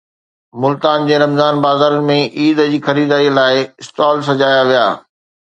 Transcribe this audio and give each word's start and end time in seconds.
ملتان 0.61 1.03
جي 1.09 1.19
رمضان 1.23 1.61
بازارن 1.65 2.07
۾ 2.07 2.15
عيد 2.45 2.63
جي 2.73 2.81
خريداريءَ 2.89 3.35
لاءِ 3.37 3.61
اسٽال 3.85 4.27
سجايا 4.31 4.67
ويا 4.73 4.91